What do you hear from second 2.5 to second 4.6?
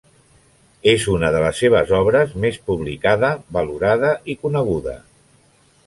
publicada, valorada i